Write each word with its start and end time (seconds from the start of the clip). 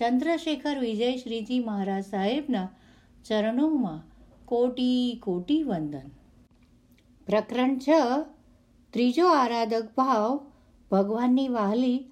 ચંદ્રશેખર 0.00 0.78
વિજય 0.78 1.16
શ્રીજી 1.16 1.60
મહારાજ 1.60 2.04
સાહેબના 2.04 2.68
ચરણોમાં 3.24 4.02
કોટી 4.46 5.20
કોટી 5.22 5.62
વંદન. 5.62 6.10
પ્રકરણ 7.26 7.78
છ, 7.78 7.88
ત્રીજો 8.90 9.28
આરાધક 9.28 9.88
ભાવ, 9.96 10.40
ભગવાનની 10.90 11.48
વાલી 11.48 12.04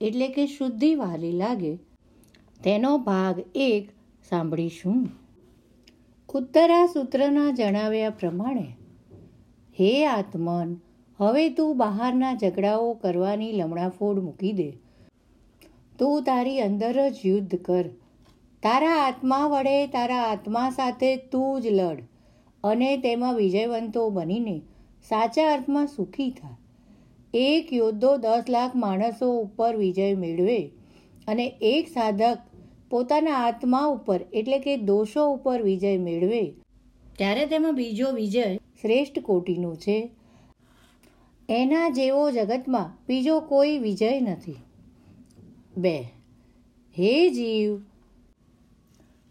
એટલે 0.00 0.28
કે 0.28 0.46
શુદ્ધિ 0.46 0.94
વાલી 0.94 1.32
લાગે. 1.32 1.76
તેનો 2.64 2.98
ભાગ 2.98 3.40
એક 3.54 3.90
સાંભળીશું. 4.28 5.08
ઉત્તરા 6.34 6.86
સૂત્રના 6.86 7.50
જણાવ્યા 7.50 8.10
પ્રમાણે, 8.10 8.76
હે 9.80 10.06
આત્મન, 10.06 10.76
હવે 11.18 11.48
તું 11.48 11.76
બહારના 11.76 12.34
ઝઘડાઓ 12.34 12.94
કરવાની 12.94 13.52
લમણાફોડ 13.52 14.22
મૂકી 14.22 14.52
દે. 14.52 14.83
તું 15.98 16.24
તારી 16.24 16.60
અંદર 16.60 16.96
જ 17.10 17.26
યુદ્ધ 17.26 17.54
કર. 17.66 17.86
તારા 18.62 18.96
આત્મા 19.00 19.46
વડે 19.46 19.76
તારા 19.86 20.24
આત્મા 20.24 20.68
સાથે 20.70 21.10
તું 21.32 21.62
જ 21.62 21.66
લડ 21.68 22.00
અને 22.64 22.90
તેમાં 22.96 23.34
વિજયવંતો 23.34 24.02
બનીને 24.10 24.56
સાચા 25.08 25.48
અર્થમાં 25.52 25.86
સુખી 25.86 26.30
થા. 26.30 26.56
એક 27.34 27.72
યોદ્ધો 27.72 28.16
દસ 28.16 28.44
લાખ 28.48 28.74
માણસો 28.76 29.28
ઉપર 29.38 29.72
વિજય 29.76 30.08
મેળવે 30.14 30.58
અને 31.28 31.46
એક 31.60 31.88
સાધક 31.88 32.38
પોતાના 32.90 33.38
આત્મા 33.46 33.86
ઉપર, 33.86 34.20
એટલે 34.32 34.58
કે 34.58 34.76
દોષો 34.76 35.22
ઉપર 35.30 35.62
વિજય 35.62 35.98
મેળવે. 35.98 36.42
ત્યારે 37.18 37.46
તેમાં 37.46 37.74
બીજો 37.74 38.10
વિજય 38.10 38.44
શ્રેષ્ઠ 38.82 39.18
કોટીનો 39.22 39.70
છે. 39.74 39.98
એના 41.48 41.88
જેવો 41.88 42.30
જગતમાં 42.30 42.92
બીજો 43.08 43.40
કોઈ 43.40 43.78
વિજય 43.78 44.20
નથી. 44.20 44.56
બે. 45.76 45.96
હે 46.96 47.30
જીવ, 47.30 47.80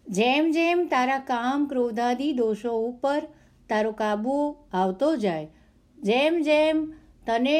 જેમ 0.08 0.52
જેમ 0.52 0.88
તારા 0.88 1.20
કામ 1.20 1.66
ક્રોધાદી 1.66 2.34
દોષો 2.34 2.72
ઉપર 2.80 3.22
તારો 3.70 3.92
કાબુ 3.92 4.36
આવતો 4.74 5.16
જાય, 5.16 5.48
જેમ 5.98 6.42
જેમ 6.42 6.94
તને 7.26 7.58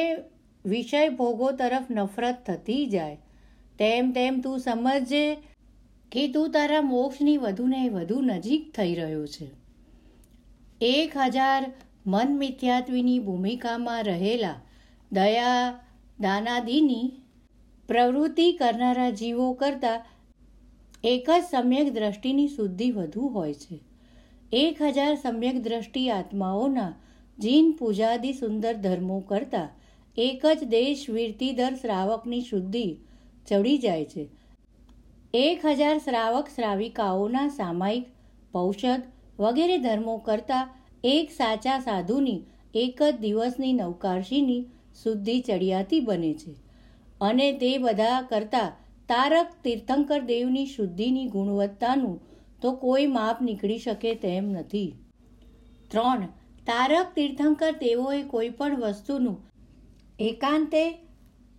વિષય 0.64 1.08
ભોગો 1.08 1.50
તરફ 1.52 1.90
નફરત 1.90 2.44
થતી 2.46 2.86
જાય, 2.86 3.16
તેમ 3.78 4.12
તેમ 4.12 4.40
તું 4.40 4.58
સમજજે 4.58 5.24
કે 6.12 6.28
તું 6.28 6.50
તારા 6.50 6.80
મોક્ષની 6.80 7.36
વધુને 7.36 7.88
વધુ 7.88 8.20
નજીક 8.20 8.70
થઈ 8.76 8.94
રહ્યો 8.94 9.26
છે. 9.26 9.50
એક 10.80 11.16
હજાર 11.16 11.72
મન 12.06 12.38
મિથ્યાત્વીની 12.38 13.18
ભૂમિકામાં 13.18 14.02
રહેલા 14.04 14.60
દયા 15.12 15.80
દાનાદીની 16.20 17.12
પ્રવૃત્તિ 17.88 18.52
કરનારા 18.52 19.10
જીવો 19.10 19.52
કરતાં 19.52 20.00
એક 21.04 21.26
જ 21.30 21.40
સમ્યક 21.50 21.94
દ્રષ્ટિની 21.94 22.48
શુદ્ધિ 22.48 22.90
વધુ 22.90 23.28
હોય 23.28 23.54
છે. 23.54 23.80
એક 24.52 24.82
હજાર 24.82 25.14
સમ્યક 25.14 25.62
દ્રષ્ટિ 25.62 26.10
આત્માઓના 26.10 26.92
જીન 27.38 27.72
પૂજાદી 27.72 28.32
સુંદર 28.32 28.72
ધર્મો 28.72 29.20
કરતાં 29.20 29.68
એક 30.16 30.46
જ 30.46 30.64
દેશ 30.64 31.10
વીરતીદર 31.10 31.74
શ્રાવકની 31.74 32.40
શુદ્ધિ 32.40 32.86
ચડી 33.48 33.78
જાય 33.78 34.04
છે. 34.04 34.26
એક 35.34 35.66
હજાર 35.66 35.98
શ્રાવક 35.98 36.48
શ્રાવિકાઓના 36.54 37.48
સામાયિક 37.48 38.06
પૌષદ 38.52 39.02
વગેરે 39.38 39.78
ધર્મો 39.78 40.18
કરતાં 40.18 40.68
એક 41.04 41.30
સાચા 41.30 41.78
સાધુની 41.78 42.40
એક 42.74 43.02
જ 43.02 43.16
દિવસની 43.20 43.72
નવકારશીની 43.72 44.62
શુદ્ધિ 45.02 45.40
ચડિયાતી 45.40 46.00
બને 46.00 46.34
છે. 46.34 46.63
અને 47.24 47.48
તે 47.52 47.72
બધા 47.78 48.22
કરતાં 48.28 48.70
તારક 49.08 49.50
તીર્થંકર 49.64 50.20
દેવની 50.24 50.66
શુદ્ધિની 50.66 51.26
ગુણવત્તાનું 51.26 52.16
તો 52.62 52.72
કોઈ 52.76 53.06
માપ 53.06 53.42
નીકળી 53.42 53.78
શકે 53.78 54.14
તેમ 54.14 54.50
નથી. 54.52 54.90
ત્રણ, 55.90 56.26
તારક 56.66 57.14
તીર્થંકર 57.16 57.72
તેઓએ 57.80 58.22
કોઈ 58.22 58.50
પણ 58.50 58.80
વસ્તુનું 58.80 59.38
એકાંતે 60.20 60.84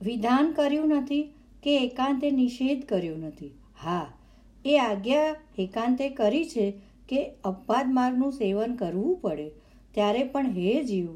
વિધાન 0.02 0.52
કર્યું 0.52 0.88
નથી 0.88 1.24
કે 1.64 1.76
એકાંતે 1.84 2.32
નિષેધ 2.32 2.84
કર્યો 2.86 3.18
નથી. 3.18 3.52
હા, 3.84 4.08
એ 4.66 4.78
આજ્ઞા 4.78 5.36
એકાંતે 5.60 6.10
કરી 6.10 6.46
છે 6.46 6.66
કે 7.10 7.22
અપવાદ 7.44 7.94
માર્ગનું 7.94 8.32
સેવન 8.32 8.76
કરવું 8.76 9.16
પડે. 9.18 9.48
ત્યારે 9.94 10.24
પણ 10.24 10.52
હે 10.52 10.74
જીવ, 10.84 11.14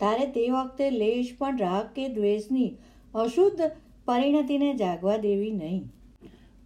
તારે 0.00 0.26
તે 0.26 0.48
વખતે 0.50 0.90
લેશ 0.90 1.32
પણ 1.38 1.58
રાગ 1.58 1.92
કે 1.94 2.08
દ્વેષની 2.08 2.70
અશુદ્ધ 3.14 3.62
પરિણતિને 4.04 4.74
જાગવા 4.74 5.16
દેવી 5.16 5.50
નહીં. 5.50 5.84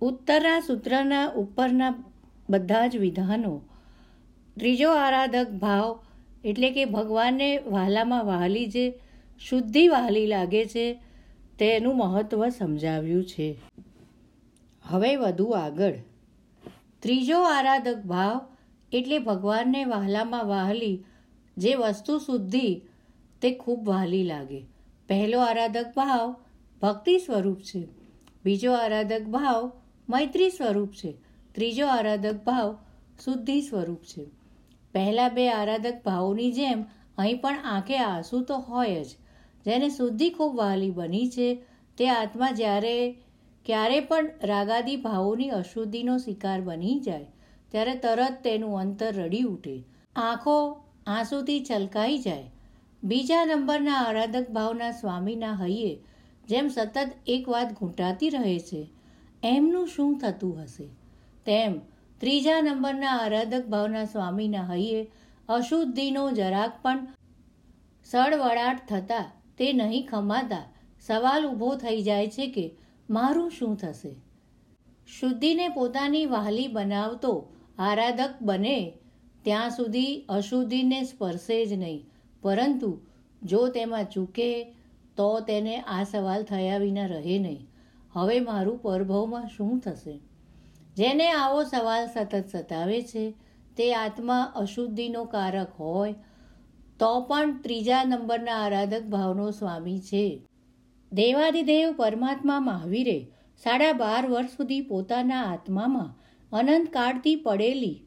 ઉત્તરના 0.01 0.61
સૂત્રના 0.61 1.27
ઉપરના 1.27 2.05
બધા 2.51 2.87
જ 2.87 2.97
વિધાનો. 2.97 3.61
ત્રીજો 4.57 4.91
આરાધક 4.93 5.51
ભાવ 5.51 6.01
એટલે 6.45 6.71
કે 6.71 6.85
ભગવાનને 6.85 7.59
વહાલામાં 7.59 8.27
વહાલી 8.27 8.67
જે 8.67 9.01
શુદ્ધિ 9.39 9.89
વહાલી 9.89 10.27
લાગે 10.27 10.65
છે, 10.67 10.99
તેનું 11.59 11.97
મહત્ત્વ 11.97 12.49
સમજાવ્યું 12.49 13.25
છે. 13.25 13.57
હવે 14.83 15.17
વધુ 15.17 15.45
આગળ. 15.45 15.93
ત્રીજો 17.01 17.41
આરાધક 17.43 18.03
ભાવ 18.03 18.41
એટલે 18.93 19.19
ભગવાનને 19.19 19.85
વહાલામાં 19.85 20.45
વહાલી 20.45 21.05
જે 21.57 21.75
વસ્તુ 21.75 22.19
શુદ્ધિ, 22.19 22.81
તે 23.43 23.55
ખૂબ 23.55 23.89
વહાલી 23.89 24.23
લાગે. 24.23 24.65
પહેલો 25.09 25.41
આરાધક 25.41 25.87
ભાવ 25.97 26.37
ભક્તિ 26.87 27.19
સ્વરૂપ 27.19 27.61
છે. 27.61 27.87
બીજો 28.45 28.73
આરાધક 28.73 29.23
ભાવ 29.23 29.73
મૈત્રી 30.09 30.51
સ્વરૂપ 30.51 30.93
છે. 30.93 31.13
ત્રીજો 31.55 31.87
આરાધક 31.87 32.35
ભાવ 32.45 32.79
શુદ્ધિ 33.25 33.61
સ્વરૂપ 33.61 34.03
છે. 34.03 34.25
પહેલાં 34.95 35.35
બે 35.35 35.49
આરાધક 35.51 36.03
ભાવોની 36.05 36.53
જેમ 36.53 36.85
અહીં 37.19 37.41
પણ 37.41 37.59
આંખે 37.65 37.99
આંસુ 37.99 38.41
તો 38.41 38.59
હોય 38.59 39.05
જ. 39.05 39.09
જેને 39.65 39.89
શુદ્ધિ 39.89 40.31
ખૂબ 40.31 40.57
વહાલી 40.57 40.91
બની 40.91 41.29
છે, 41.31 41.63
તે 41.99 42.09
આત્મા 42.09 42.51
જ્યારે 42.51 43.13
ક્યારે 43.67 44.01
પણ 44.01 44.31
રાગાદી 44.43 44.97
ભાવોની 44.97 45.49
અશુદ્ધિનો 45.49 46.19
શિકાર 46.19 46.61
બની 46.61 47.01
જાય, 47.01 47.27
ત્યારે 47.69 47.95
તરત 47.95 48.43
તેનું 48.45 48.79
અંતર 48.79 49.13
રડી 49.15 49.43
ઉઠે. 49.43 49.85
આંખો 50.17 50.81
આંસુથી 51.07 51.65
છલકાઈ 51.71 52.19
જાય. 52.19 52.51
બીજા 53.05 53.45
નંબરના 53.45 53.95
આરાધક 53.95 54.51
ભાવના 54.51 54.91
સ્વામીના 54.91 55.53
હૈયે 55.53 55.99
જેમ 56.49 56.69
સતત 56.69 56.97
એક 57.27 57.49
વાત 57.49 57.73
ઘૂંટાતી 57.73 58.31
રહે 58.31 58.59
છે, 58.59 58.89
એમનું 59.43 59.87
શું 59.87 60.19
થતું 60.19 60.63
હશે? 60.63 60.89
તેમ 61.47 61.73
ત્રીજા 62.21 62.61
નંબરના 62.61 63.17
આરાધક 63.19 63.67
ભાવના 63.67 64.05
સ્વામીના 64.05 64.63
હૈયે 64.63 65.07
અશુદ્ધિનો 65.49 66.31
જરાક 66.31 66.83
પણ 66.83 67.07
સળવળાટ 68.05 68.87
થતાં 68.89 69.33
તે 69.59 69.73
નહીં 69.73 70.07
ખમાતા 70.07 70.65
સવાલ 71.01 71.47
ઊભો 71.47 71.75
થઈ 71.77 72.03
જાય 72.03 72.27
છે 72.27 72.47
કે 72.47 72.67
મારું 73.11 73.51
શું 73.51 73.77
થશે? 73.77 74.13
શુદ્ધિને 75.09 75.69
પોતાની 75.69 76.27
વહાલી 76.27 76.69
બનાવતો 76.69 77.33
આરાધક 77.79 78.35
બને 78.43 78.93
ત્યાં 79.43 79.71
સુધી 79.71 80.25
અશુદ્ધિને 80.29 81.05
સ્પર્શે 81.05 81.67
જ 81.67 81.73
નહીં. 81.73 82.07
પરંતુ 82.43 82.91
જો 83.43 83.69
તેમાં 83.69 84.05
ચૂકે 84.05 84.51
તો 85.17 85.41
તેને 85.41 85.81
આ 85.81 86.03
સવાલ 86.03 86.43
થયા 86.43 86.79
વિના 86.79 87.07
રહે 87.07 87.39
નહીં. 87.39 87.69
હવે 88.13 88.41
મારું 88.41 88.79
પરભવમાં 88.79 89.49
શું 89.49 89.81
થશે? 89.81 90.21
જેને 90.97 91.31
આવો 91.31 91.63
સવાલ 91.63 92.07
સતત 92.07 92.45
સતાવે 92.53 93.03
છે, 93.03 93.31
તે 93.77 93.95
આત્મા 93.95 94.43
અશુદ્ધિનો 94.43 95.25
કારક 95.25 95.73
હોય, 95.81 96.15
તો 96.99 97.21
પણ 97.21 97.59
ત્રીજા 97.59 98.05
નંબરના 98.05 98.53
આરાધક 98.53 99.03
ભાવનો 99.03 99.51
સ્વામી 99.51 99.99
છે. 99.99 100.43
દેવાદિદેવ 101.13 101.93
પરમાત્મા 101.93 102.61
મહાવીરે 102.61 103.21
સાડા 103.63 103.93
બાર 103.93 104.27
વર્ષ 104.27 104.51
સુધી 104.51 104.81
પોતાના 104.81 105.43
આત્મામાં 105.43 106.15
અનંત 106.57 106.89
કાળથી 106.93 107.37
પડેલી, 107.37 108.01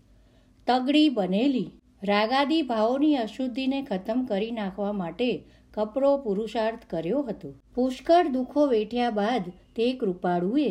તગડી 0.68 1.10
બનેલી, 1.10 1.72
રાગાદી 2.04 2.62
ભાવોની 2.62 3.16
અશુદ્ધિને 3.16 3.82
ખતમ 3.84 4.26
કરી 4.26 4.52
નાખવા 4.52 4.92
માટે 4.92 5.44
કપરો 5.74 6.12
પુરુષાર્થ 6.18 6.86
કર્યો 6.90 7.22
હતો. 7.22 7.50
પુષ્કળ 7.76 8.28
દુઃખો 8.28 8.68
વેઠ્યા 8.68 9.10
બાદ 9.12 9.52
તે 9.76 9.88
કૃપાળુએ 9.94 10.70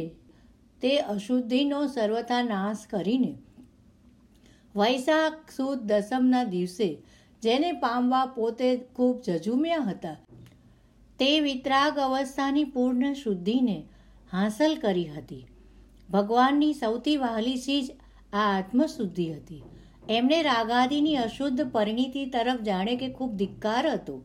તે 0.83 0.93
અશુદ્ધિનો 1.09 1.81
સર્વથા 1.87 2.43
નાશ 2.43 2.87
કરીને 2.91 3.33
વૈશાખ 4.75 5.53
સુદ 5.57 5.79
દસમના 5.83 6.45
દિવસે 6.45 6.89
જેને 7.43 7.71
પામવા 7.73 8.27
પોતે 8.27 8.69
ખૂબ 8.97 9.23
જજુમ્યા 9.27 9.87
હતા, 9.89 10.17
તે 11.19 11.31
વિતરાગ 11.41 11.99
અવસ્થાની 11.99 12.65
પૂર્ણ 12.65 13.15
શુદ્ધિને 13.15 13.79
હાંસલ 14.33 14.75
કરી 14.77 15.07
હતી. 15.07 15.45
ભગવાનની 16.11 16.73
સૌથી 16.73 17.17
વહાલી 17.17 17.57
ચીજ 17.57 17.89
આ 18.33 18.47
આત્મશુદ્ધિ 18.57 19.27
હતી. 19.33 19.63
એમને 20.11 20.39
રાગાદીની 20.43 21.17
અશુદ્ધ 21.17 21.63
પરિણીતિ 21.73 22.25
તરફ 22.27 22.61
જાણે 22.61 22.95
કે 22.97 23.09
ખૂબ 23.13 23.33
ધિક્કાર 23.35 23.89
હતો. 23.91 24.17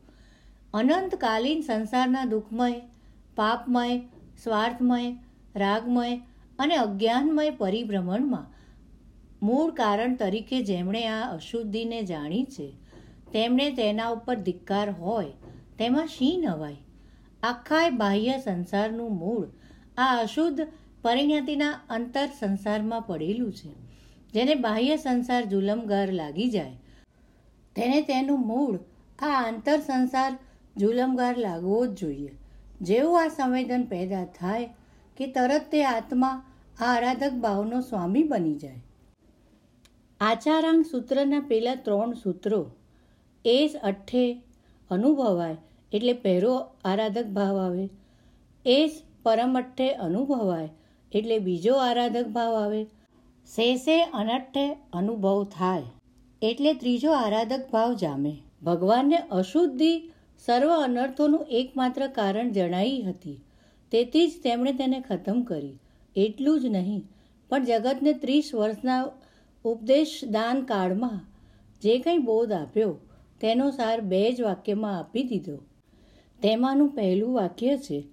અનંતકાલીન 0.74 1.60
સંસારના 1.62 2.26
દુઃખમય, 2.26 2.82
પાપમય, 3.36 3.98
સ્વાર્થમય, 4.44 5.12
રાગમય 5.56 6.16
અને 6.60 6.76
અજ્ઞાનમય 6.76 7.50
પરિભ્રમણમાં 7.50 8.48
મૂળ 9.44 9.72
કારણ 9.72 10.16
તરીકે 10.16 10.62
જેમણે 10.62 11.02
આ 11.08 11.20
અશુદ્ધિને 11.36 12.00
જાણી 12.04 12.46
છે, 12.46 12.68
તેમણે 13.32 13.68
તેના 13.72 14.08
ઉપર 14.08 14.36
ધિક્કાર 14.36 14.90
હોય, 14.92 15.34
તેમાં 15.80 16.08
શી 16.08 16.38
નવાય? 16.38 16.80
આખાય 17.44 17.90
બાહ્ય 17.90 18.38
સંસારનું 18.38 19.12
મૂળ 19.18 19.48
આ 19.98 20.08
અશુદ્ધ 20.22 20.62
પરિણતિના 21.02 21.76
અંતર 21.90 22.28
સંસારમાં 22.40 23.02
પડેલું 23.02 23.52
છે. 23.54 23.74
જેને 24.34 24.56
બાહ્ય 24.56 24.96
સંસાર 24.98 25.44
જુલમગાર 25.46 26.08
લાગી 26.12 26.50
જાય, 26.50 26.78
તેને 27.76 28.02
તેનું 28.02 28.42
મૂળ 28.48 28.80
આ 29.20 29.36
આંતર 29.44 29.78
સંસાર 29.80 30.32
જુલમગાર 30.76 31.36
લાગવો 31.38 31.80
જ 31.86 32.00
જોઈએ. 32.00 32.32
જેવું 32.82 33.20
આ 33.22 33.28
સંવેદન 33.28 33.84
પેદા 33.84 34.26
થાય 34.40 34.70
કે 35.18 35.28
તરત 35.28 35.70
તે 35.72 35.84
આત્મા 35.86 36.32
આ 36.80 36.86
આરાધક 36.86 37.34
ભાવનો 37.42 37.82
સ્વામી 37.82 38.24
બની 38.24 38.56
જાય. 38.56 38.82
આચારાંગ 40.20 40.82
સૂત્રના 40.84 41.40
પહેલાં 41.40 41.84
ત્રણ 41.86 42.14
સૂત્રો, 42.14 42.62
એસ 43.46 43.76
અઠ્ઠે 43.84 44.26
અનુભવાય 44.90 45.58
એટલે 45.94 46.14
પહેરો 46.14 46.54
આરાધક 46.86 47.28
ભાવ 47.28 47.58
આવે. 47.58 47.86
એસ 48.66 49.02
પરમઠ્ઠે 49.24 49.88
અનુભવાય 49.90 50.70
એટલે 51.12 51.38
બીજો 51.40 51.74
આરાધક 51.74 52.28
ભાવ 52.28 52.54
આવે. 52.56 52.82
શેષે 53.48 53.98
અનઠ્ઠે 54.02 54.66
અનુભવ 54.94 55.44
થાય 55.44 55.84
એટલે 56.42 56.74
ત્રીજો 56.74 57.12
આરાધક 57.14 57.70
ભાવ 57.72 57.94
જામે. 57.94 58.34
ભગવાનને 58.64 59.18
અશુદ્ધિ 59.32 59.94
સર્વ 60.40 60.70
અનર્થોનું 60.70 61.46
એકમાત્ર 61.50 62.08
કારણ 62.08 62.52
જણાઈ 62.52 63.02
હતી. 63.02 63.40
તેથી 63.92 64.28
જ 64.28 64.32
તેમણે 64.44 64.74
તેને 64.74 65.02
ખતમ 65.02 65.42
કરી. 65.42 65.80
એટલું 66.16 66.62
જ 66.62 66.66
નહીં, 66.66 67.08
પણ 67.50 67.66
જગતને 67.66 68.14
ત્રીસ 68.14 68.52
વર્ષના 68.56 69.12
ઉપદેશ 69.66 70.22
દાન 70.24 70.62
કાળમાં 70.62 71.20
જે 71.82 72.00
કંઈ 72.00 72.18
બોધ 72.18 72.52
આપ્યો, 72.52 72.96
તેનો 73.42 73.72
સાર 73.72 74.02
બે 74.02 74.32
જ 74.32 74.42
વાક્યમાં 74.42 75.00
આપી 75.00 75.24
દીધો. 75.24 75.58
તેમાંનું 76.42 76.90
પહેલું 76.90 77.34
વાક્ય 77.34 77.78
છે, 77.78 78.04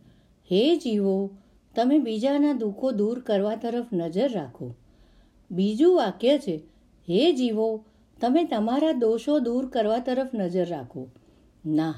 હે 0.51 0.77
જીવો, 0.77 1.31
તમે 1.77 1.99
બીજાના 1.99 2.53
દુઃખો 2.53 2.91
દૂર 2.91 3.21
કરવા 3.21 3.55
તરફ 3.55 3.87
નજર 3.93 4.33
રાખો. 4.33 4.75
બીજું 5.51 5.97
વાક્ય 5.97 6.39
છે, 6.39 6.57
હે 7.09 7.33
જીવો, 7.33 7.85
તમે 8.21 8.45
તમારા 8.45 8.93
દોષો 8.93 9.39
દૂર 9.39 9.69
કરવા 9.69 9.99
તરફ 9.99 10.29
નજર 10.35 10.67
રાખો. 10.67 11.09
ના 11.67 11.95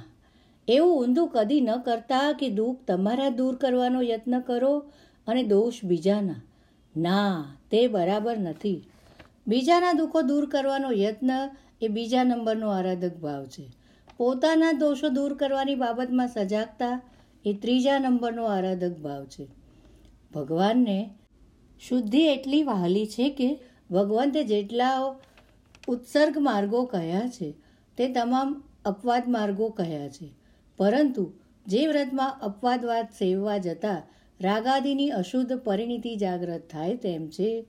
એવું 0.69 1.05
ઊંધું 1.05 1.29
કદી 1.29 1.61
ન 1.61 1.77
કરતા 1.77 2.33
કે 2.33 2.49
દુઃખ 2.49 2.77
તમારા 2.87 3.29
દૂર 3.29 3.55
કરવાનો 3.55 4.03
યત્ન 4.03 4.41
કરો 4.41 4.79
અને 5.27 5.43
દોષ 5.43 5.85
બીજાના. 5.85 6.43
ના, 6.97 7.57
તે 7.71 7.87
બરાબર 7.87 8.39
નથી. 8.39 8.85
બીજાના 9.47 9.93
દુઃખો 9.93 10.23
દૂર 10.23 10.51
કરવાનો 10.51 10.93
યત્ન 10.93 11.31
એ 11.83 11.89
બીજા 11.89 12.25
નંબરનો 12.25 12.69
આરાધક 12.71 13.17
ભાવ 13.17 13.45
છે. 13.45 13.69
પોતાના 14.17 14.73
દોષો 14.73 15.09
દૂર 15.09 15.35
કરવાની 15.35 15.75
બાબતમાં 15.75 16.29
સજાગતા 16.29 17.03
એ 17.45 17.53
ત્રીજા 17.53 17.99
નંબરનો 17.99 18.45
આરાધક 18.45 18.99
ભાવ 18.99 19.25
છે. 19.25 19.49
ભગવાનને 20.35 21.11
શુદ્ધિ 21.89 22.21
એટલી 22.21 22.63
વહાલી 22.63 23.07
છે 23.07 23.31
કે 23.31 23.59
ભગવંતે 23.91 24.45
જેટલા 24.45 25.17
ઉત્સર્ગ 25.89 26.39
માર્ગો 26.39 26.85
કહ્યા 26.85 27.29
છે, 27.29 27.55
તે 27.97 28.13
તમામ 28.13 28.63
અપવાદ 28.85 29.23
માર્ગો 29.29 29.69
કહ્યા 29.69 30.09
છે. 30.09 30.42
પરંતુ 30.79 31.25
જે 31.67 31.87
વ્રતમાં 31.89 32.41
અપવાદવાદ 32.41 33.07
સેવવા 33.19 33.59
જતાં 33.59 34.03
રાગાદિની 34.41 35.11
અશુદ્ધ 35.11 35.53
પરિણીતિ 35.59 36.17
જાગ્રત 36.17 36.71
થાય 36.71 36.97
તેમ 36.97 37.29
છે. 37.29 37.65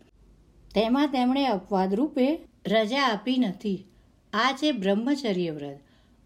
તેમાં 0.75 1.07
તેમણે 1.07 1.45
અપવાદ 1.45 1.93
રૂપે 1.93 2.27
રજા 2.67 3.07
આપી 3.07 3.37
નથી. 3.37 3.85
આ 4.33 4.51
છે 4.53 4.71
બ્રહ્મચર્ય 4.71 5.51
વ્રત. 5.51 5.79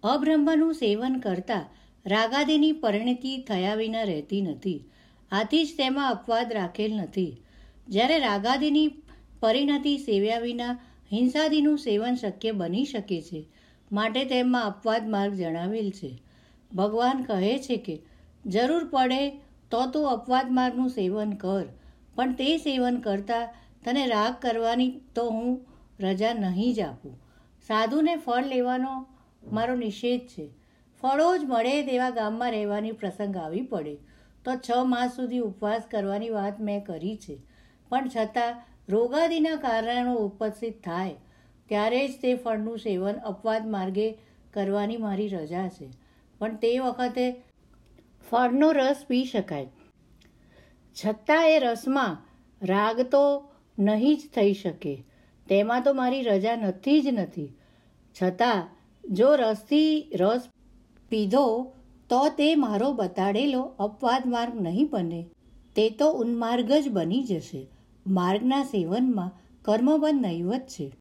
અબ્રહ્મનું 0.04 0.74
સેવન 0.74 1.20
કરતાં 1.20 1.66
રાગાદિની 2.06 2.72
પરિણતિ 2.72 3.38
થયા 3.48 3.76
વિના 3.76 4.04
રહેતી 4.04 4.42
નથી. 4.42 4.84
આથી 5.32 5.66
જ 5.66 5.78
તેમાં 5.78 6.12
અપવાદ 6.12 6.54
રાખેલ 6.54 6.94
નથી. 6.94 7.42
જ્યારે 7.88 8.20
રાગાદિની 8.20 8.88
પરિણતિ 9.40 9.98
સેવ્યા 9.98 10.40
વિના 10.40 10.80
હિંસાદીનું 11.12 11.78
સેવન 11.78 12.16
શક્ય 12.16 12.52
બની 12.52 12.86
શકે 12.86 13.22
છે, 13.22 13.46
માટે 13.92 14.26
તેમાં 14.26 14.66
અપવાદ 14.66 15.10
માર્ગ 15.10 15.34
જણાવેલ 15.34 15.90
છે. 15.90 16.12
ભગવાન 16.72 17.24
કહે 17.24 17.60
છે 17.60 17.78
કે, 17.78 18.02
જરૂર 18.46 18.84
પડે 18.86 19.30
તો 19.72 19.86
તું 19.92 20.10
અપવાદ 20.10 20.52
માર્ગનું 20.52 20.90
સેવન 20.90 21.32
કર, 21.34 21.66
પણ 22.16 22.34
તે 22.34 22.58
સેવન 22.58 23.00
કરતાં 23.00 23.48
તને 23.84 24.08
રાગ 24.08 24.34
કરવાની 24.42 24.92
તો 25.16 25.30
હું 25.30 25.66
રજા 26.00 26.34
નહીં 26.34 26.74
જ 26.74 26.80
આપું. 26.82 27.20
સાધુને 27.68 28.16
ફળ 28.16 28.46
લેવાનો 28.46 29.06
મારો 29.52 29.76
નિષેધ 29.76 30.28
છે. 30.28 30.48
ફળો 31.04 31.38
જ 31.38 31.44
મળે 31.44 31.84
તેવા 31.84 32.10
ગામમાં 32.10 32.52
રહેવાની 32.52 32.92
પ્રસંગ 32.92 33.38
આવી 33.38 33.62
પડે. 33.62 33.96
તો 34.46 34.52
છ 34.56 34.70
માસ 34.86 35.16
સુધી 35.16 35.40
ઉપવાસ 35.40 35.84
કરવાની 35.92 36.30
વાત 36.30 36.60
મેં 36.60 36.84
કરી 36.84 37.18
છે. 37.18 37.38
પણ 37.90 38.10
છતાં 38.18 38.64
રોગાદીના 38.90 39.56
કારણો 39.56 40.16
ઉપસ્થિત 40.16 40.84
થાય, 40.84 41.16
ત્યારે 41.70 42.08
જ 42.08 42.12
તે 42.22 42.36
ફળનું 42.36 42.78
સેવન 42.78 43.14
અપવાદ 43.14 43.68
માર્ગે 43.68 44.18
કરવાની 44.54 44.98
મારી 44.98 45.28
રજા 45.28 45.70
છે. 45.70 45.88
પણ 46.40 46.56
તે 46.56 46.80
વખતે 46.80 47.44
ફળનો 48.32 48.72
રસ 48.72 49.06
પી 49.08 49.26
શકાય. 49.26 49.68
છતાં 51.06 51.50
એ 51.50 51.60
રસમાં 51.60 52.18
રાગ 52.62 53.02
તો 53.02 53.52
નહીં 53.80 54.18
જ 54.18 54.22
થઈ 54.36 54.54
શકે. 54.54 55.04
તેમાં 55.50 55.84
તો 55.84 55.94
મારી 55.94 56.22
રજા 56.22 56.56
નથી 56.56 57.02
જ 57.02 57.08
નથી. 57.08 57.54
છતાં 58.24 58.68
જો 59.12 59.36
રસથી 59.36 60.12
રસ 60.16 60.42
પીધો, 61.10 61.74
તો 62.10 62.30
તે 62.30 62.56
મારો 62.56 62.94
બતાડેલો 62.94 63.62
અપવાદ 63.62 64.24
માર્ગ 64.26 64.62
નહીં 64.62 64.88
બને. 64.92 65.26
તે 65.76 65.90
તો 65.90 66.12
ઉન્માર્ગ 66.12 66.72
જ 66.72 66.90
બની 66.90 67.24
જશે. 67.24 67.68
માર્ગના 68.08 68.64
સેવનમાં 68.64 69.32
કર્મબંધ 69.62 70.22
નહીવત 70.22 70.62
છે. 70.62 70.92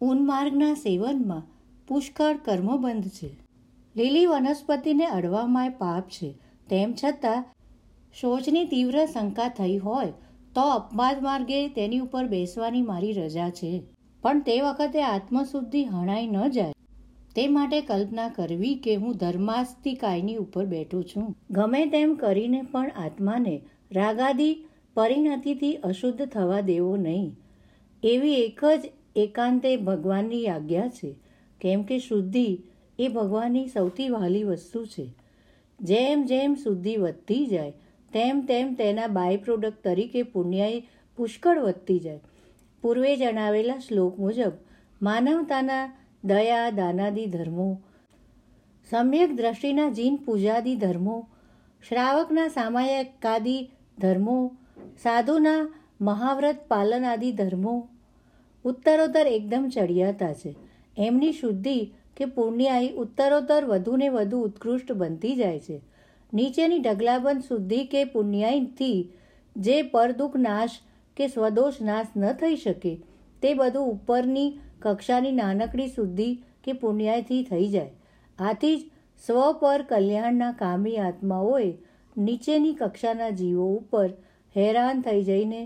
ઉન્માર્ગના 0.00 0.74
સેવનમાં 0.74 1.42
પુષ્કળ 1.86 2.36
કર્મબંધ 2.36 3.08
છે. 3.08 3.43
લીલી 3.96 4.26
વનસ્પતિને 4.26 5.06
અડવામાં 5.06 5.70
પાપ 5.70 6.08
છે. 6.08 6.34
તેમ 6.70 6.94
છતાં, 7.04 7.44
શોચની 8.20 8.64
તીવ્ર 8.64 9.06
શંકા 9.06 9.48
થઈ 9.48 9.76
હોય, 9.76 10.06
તો 10.54 10.60
અપવાદ 10.60 11.22
માર્ગે 11.22 11.68
તેની 11.68 11.98
ઉપર 11.98 12.24
બેસવાની 12.24 12.82
મારી 12.82 13.12
રજા 13.12 13.50
છે. 13.50 13.82
પણ 14.22 14.40
તે 14.40 14.60
વખતે 14.60 15.02
આત્મશુદ્ધિ 15.02 15.84
હણાઈ 15.84 16.26
ન 16.26 16.48
જાય. 16.48 16.72
તે 17.36 17.48
માટે 17.48 17.80
કલ્પના 17.80 18.28
કરવી 18.28 18.74
કે 18.74 18.94
હું 18.94 19.16
ધર્માસ્તિકાયની 19.16 20.36
ઉપર 20.36 20.66
બેઠું 20.66 21.04
છું. 21.04 21.36
ગમે 21.50 21.86
તેમ 21.86 22.14
કરીને 22.14 22.62
પણ 22.62 22.90
આત્માને 22.96 23.62
રાગાદી 23.92 24.66
પરિણતિથી 24.94 25.74
અશુદ્ધ 25.74 26.26
થવા 26.26 26.60
દેવો 26.60 26.96
નહીં. 26.96 27.36
એવી 28.02 28.34
એક 28.34 28.64
જ 28.64 28.92
એકાંતે 29.16 29.76
ભગવાનની 29.76 30.46
આજ્ઞા 30.46 30.88
છે. 30.88 31.14
કેમ 31.60 31.82
કે 31.82 31.98
શુદ્ધિ 31.98 32.58
એ 32.98 33.08
ભગવાનની 33.08 33.66
સૌથી 33.66 34.08
વહાલી 34.08 34.44
વસ્તુ 34.44 34.84
છે. 34.86 35.14
જેમ 35.80 36.24
જેમ 36.24 36.54
શુદ્ધિ 36.54 36.96
વધતી 36.96 37.46
જાય, 37.46 37.70
તેમ 38.12 38.40
તેમ 38.40 38.74
તેના 38.74 39.06
બાય 39.06 39.36
પ્રોડક્ટ 39.36 39.84
તરીકે 39.84 40.22
પુણ્યએ 40.22 40.80
પુષ્કળ 41.16 41.58
વધતી 41.58 41.98
જાય. 41.98 42.20
પૂર્વે 42.82 43.16
જણાવેલા 43.16 43.78
શ્લોક 43.78 44.18
મુજબ, 44.18 44.52
માનવતાના 45.02 45.92
દયા, 46.24 46.70
દાનાદી 46.70 47.26
ધર્મો, 47.26 47.82
સમ્યક 48.90 49.32
દ્રષ્ટિના 49.32 49.88
જીન 49.88 50.16
પૂજાદી 50.16 50.76
ધર્મો, 50.76 51.28
શ્રાવકના 51.88 52.48
સામાયકાદી 52.48 53.70
ધર્મો, 53.98 54.56
સાધુના 55.02 55.74
મહાવ્રત 56.00 56.56
પાલન 56.68 57.04
આદિ 57.04 57.32
ધર્મો, 57.32 57.88
ઉત્તરોત્તર 58.64 59.26
એકદમ 59.26 59.70
ચડિયાતા 59.74 60.32
છે. 60.32 60.56
એમની 60.98 61.32
શુદ્ધિ 61.32 61.92
કે 62.16 62.24
પુણ્યાઈ 62.24 62.92
ઉત્તરોત્તર 62.96 63.64
વધુને 63.64 64.08
વધુ 64.08 64.40
ઉત્કૃષ્ટ 64.40 64.92
બનતી 64.92 65.34
જાય 65.36 65.60
છે. 65.60 65.80
નીચેની 66.32 66.78
ઢગલાબંધ 66.78 67.44
શુદ્ધિ 67.48 67.84
કે 67.84 68.04
પુણ્યાઈથી 68.04 68.98
જે 69.56 69.82
પરદુઃખ 69.82 70.36
નાશ 70.36 70.78
કે 71.16 71.28
સ્વદોષ 71.28 71.82
નાશ 71.82 72.06
ન 72.16 72.32
થઈ 72.32 72.56
શકે, 72.56 72.94
તે 73.42 73.54
બધું 73.54 73.90
ઉપરની 73.90 74.50
કક્ષાની 74.80 75.32
નાનકડી 75.32 75.88
શુદ્ધિ 75.88 76.30
કે 76.64 76.72
પુણ્યાયથી 76.72 77.42
થઈ 77.42 77.68
જાય. 77.68 77.90
આથી 78.38 78.76
જ 78.76 78.90
સ્વ 79.26 79.52
પર 79.52 79.82
કલ્યાણના 79.82 80.52
કામી 80.52 80.96
આત્માઓએ 80.96 81.70
નીચેની 82.16 82.74
કક્ષાના 82.74 83.30
જીવો 83.30 83.66
ઉપર 83.76 84.08
હેરાન 84.56 85.00
થઈ 85.00 85.22
જઈને 85.22 85.62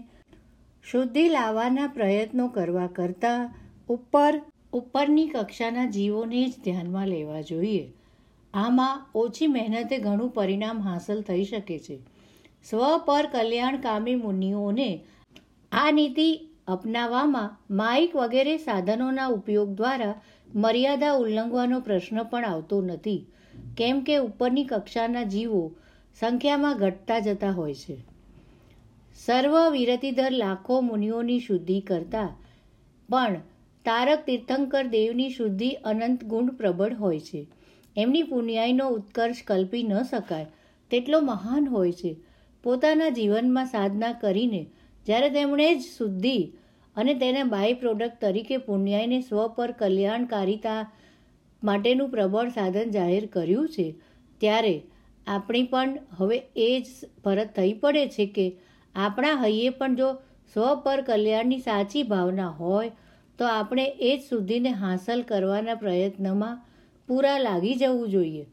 શુદ્ધિ 0.84 1.28
લાવવાના 1.28 1.86
પ્રયત્નો 1.86 2.48
કરવા 2.48 2.86
કરતાં 2.86 3.50
ઉપર 3.88 4.40
ઉપરની 4.72 5.28
કક્ષાના 5.28 5.86
જીવોને 5.86 6.48
જ 6.48 6.52
ધ્યાનમાં 6.64 7.08
લેવા 7.08 7.40
જોઈએ. 7.40 7.92
આમાં 8.54 9.06
ઓછી 9.14 9.46
મહેનતે 9.46 9.98
ઘણું 9.98 10.30
પરિણામ 10.30 10.80
હાંસલ 10.80 11.22
થઈ 11.22 11.44
શકે 11.44 11.78
છે. 11.78 11.98
સ્વ 12.64 12.98
પર 12.98 13.26
કલ્યાણકામી 13.26 14.14
મુનિઓને 14.14 15.04
આ 15.72 15.90
નીતિ 15.90 16.48
અપનાવવામાં 16.66 17.56
માઇક 17.70 18.16
વગેરે 18.16 18.56
સાધનોના 18.56 19.26
ઉપયોગ 19.26 19.68
દ્વારા 19.68 20.20
મર્યાદા 20.54 21.12
ઉલ્લંઘવાનો 21.12 21.80
પ્રશ્ન 21.80 22.22
પણ 22.22 22.44
આવતો 22.44 22.82
નથી. 22.82 23.26
કેમ 23.76 24.00
કે 24.00 24.16
ઉપરની 24.16 24.64
કક્ષાના 24.64 25.22
જીવો 25.22 25.72
સંખ્યામાં 26.20 26.78
ઘટતા 26.78 27.18
જતા 27.18 27.50
હોય 27.50 27.74
છે. 27.74 27.96
સર્વ 29.14 29.70
વિરતીદર 29.70 30.32
લાખો 30.32 30.80
મુનિઓની 30.80 31.40
શુદ્ધિ 31.40 31.80
કરતા 31.80 32.36
પણ 33.08 33.40
તારક 33.88 34.24
તીર્થંકર 34.26 34.84
દેવની 34.86 35.30
શુદ્ધિ 35.30 35.70
અનંત 35.84 36.24
ગુણ 36.24 36.54
પ્રબળ 36.54 36.94
હોય 36.94 37.20
છે. 37.20 37.46
એમની 37.96 38.22
પુણ્યાઈનો 38.22 38.88
ઉત્કર્ષ 38.88 39.44
કલ્પી 39.46 39.82
ન 39.82 40.02
શકાય, 40.02 40.48
તેટલો 40.90 41.20
મહાન 41.20 41.68
હોય 41.68 41.92
છે. 41.92 42.12
પોતાના 42.64 43.08
જીવનમાં 43.08 43.66
સાધના 43.66 44.12
કરીને, 44.12 44.62
જ્યારે 45.06 45.30
તેમણે 45.30 45.68
જ 45.74 45.80
શુદ્ધિ 45.80 46.36
અને 46.96 47.14
તેના 47.14 47.44
બાય 47.44 47.72
પ્રોડક્ટ 47.72 48.20
તરીકે 48.20 48.56
પુણ્યાઈને 48.56 49.20
સ્વ 49.20 49.48
પર 49.48 49.70
કલ્યાણકારિતા 49.72 50.78
માટેનું 51.62 52.10
પ્રબળ 52.10 52.48
સાધન 52.48 52.90
જાહેર 52.90 53.26
કર્યું 53.26 53.68
છે, 53.68 53.88
ત્યારે 54.40 54.76
આપણી 55.26 55.62
પણ 55.62 55.98
હવે 56.16 56.38
એ 56.56 56.70
જ 56.80 56.86
ફરજ 57.24 57.48
થઈ 57.56 57.72
પડે 57.72 58.06
છે 58.08 58.26
કે 58.26 58.46
આપણા 58.94 59.34
હૈયે 59.34 59.68
પણ 59.70 59.94
જો 59.94 60.14
સ્વ 60.54 60.74
પર 60.84 61.00
કલ્યાણની 61.00 61.58
સાચી 61.58 62.02
ભાવના 62.02 62.48
હોય 62.60 62.90
તો 63.38 63.48
આપણે 63.48 63.86
એ 64.00 64.12
જ 64.12 64.20
શુદ્ધિને 64.28 64.70
હાંસલ 64.74 65.20
કરવાના 65.22 65.74
પ્રયત્નમાં 65.74 66.56
પૂરા 67.08 67.38
લાગી 67.38 67.74
જવું 67.74 68.08
જોઈએ. 68.10 68.46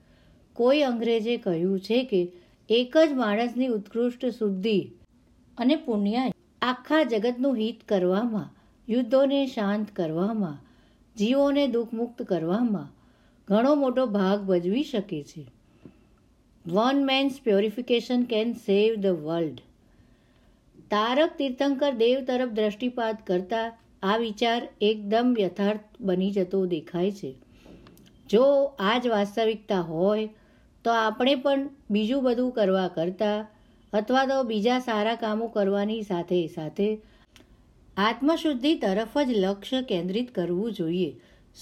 કોઈ 0.56 0.82
અંગ્રેજે 0.82 1.38
કહ્યું 1.38 1.80
છે 1.80 2.04
કે 2.04 2.22
એક 2.70 2.98
જ 2.98 3.14
માણસની 3.14 3.68
ઉત્કૃષ્ટ 3.68 4.26
શુદ્ધિ 4.40 4.78
અને 5.58 5.76
પુણ્યાએ 5.76 6.36
આખા 6.62 7.04
જગતનું 7.04 7.56
હિત 7.56 7.82
કરવામાં, 7.88 8.50
યુદ્ધોને 8.88 9.42
શાંત 9.48 9.92
કરવામાં, 9.94 10.58
જીવોને 11.16 11.66
દુઃખમુક્ત 11.68 12.24
કરવામાં 12.24 12.90
ઘણો 13.48 13.76
મોટો 13.76 14.06
ભાગ 14.08 14.48
ભજવી 14.48 14.84
શકે 14.84 15.22
છે. 15.24 15.46
One 16.66 17.02
man's 17.06 17.40
purification 17.44 18.24
can 18.26 18.54
save 18.66 18.96
the 19.02 19.24
world 19.24 19.60
Tarak 20.92 21.36
તીર્થંકર 21.38 21.92
દેવ 21.96 22.24
તરફ 22.24 22.54
દ્રષ્ટિપાત 22.54 23.26
કરતા 23.28 23.66
આ 24.06 24.18
વિચાર 24.18 24.60
એકદમ 24.82 25.36
યથાર્થ 25.40 26.00
બની 26.02 26.32
જતો 26.32 26.62
દેખાય 26.66 27.12
છે. 27.12 27.32
જો 28.30 28.44
આ 28.80 28.98
જ 29.00 29.08
વાસ્તવિકતા 29.08 29.82
હોય, 29.82 30.28
તો 30.86 30.92
આપણે 30.92 31.36
પણ 31.36 31.70
બીજું 31.92 32.24
બધું 32.24 32.52
કરવા 32.52 32.88
કરતાં, 32.88 33.48
અથવા 33.94 34.26
તો 34.26 34.44
બીજા 34.44 34.80
સારા 34.80 35.16
કામો 35.16 35.48
કરવાની 35.48 36.02
સાથે 36.02 36.48
સાથે 36.48 36.88
આત્મશુદ્ધિ 37.98 38.76
તરફ 38.76 39.18
જ 39.18 39.30
લક્ષ્ય 39.38 39.82
કેન્દ્રિત 39.82 40.32
કરવું 40.36 40.74
જોઈએ. 40.74 41.12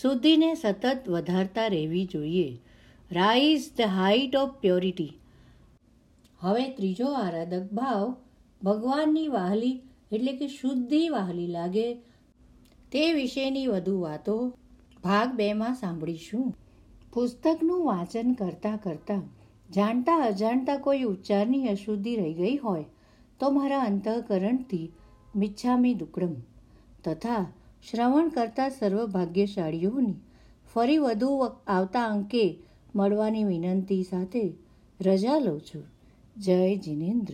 શુદ્ધિને 0.01 0.55
સતત 0.55 1.09
વધારતા 1.09 1.67
રહેવી 1.67 2.05
જોઈએ. 2.05 2.47
Rise 3.11 3.65
the 3.77 3.81
height 3.81 4.35
of 4.35 4.53
purity 4.61 5.11
હવે 6.39 6.63
ત્રીજો 6.69 7.09
આરાધક 7.13 7.67
ભાવ 7.73 8.05
ભગવાનની 8.61 9.27
વાહલી 9.27 9.75
એટલે 10.11 10.33
કે 10.33 10.47
શુદ્ધિ 10.47 11.01
વાહલી 11.09 11.47
લાગે 11.47 11.85
તે 12.93 13.13
વિશેની 13.13 13.67
વધુ 13.67 13.99
વાતો 13.99 14.53
ભાગ 15.03 15.31
બેમાં 15.35 15.75
સાંભળીશું. 15.75 16.53
પુસ્તકનું 17.13 17.85
વાંચન 17.85 18.33
કરતાં 18.33 18.77
કરતાં 18.77 19.21
જાણતા 19.73 20.15
અજાણતા 20.15 20.77
કોઈ 20.77 21.01
ઉચ્ચારની 21.01 21.67
અશુદ્ધિ 21.67 22.15
રહી 22.15 22.33
ગઈ 22.33 22.57
હોય 22.57 22.85
તો 23.39 23.49
મારા 23.49 23.79
અંતઃકરણથી 23.79 24.91
મિચ્છામી 25.35 25.93
દુકડમ. 25.93 26.33
તથા 27.03 27.45
શ્રવણ 27.91 28.29
કરતા 28.29 28.69
સર્વ 28.69 29.05
ભાગ્યશાળીઓની 29.05 30.13
ફરી 30.73 30.97
વધુ 30.97 31.47
આવતા 31.67 32.05
અંકે 32.05 32.59
મળવાની 32.95 33.43
વિનંતી 33.43 34.03
સાથે 34.03 34.53
રજા 35.01 35.39
લઉં 35.39 35.61
છું. 35.61 35.83
જય 36.37 36.77
જિનેન્દ્ર. 36.77 37.33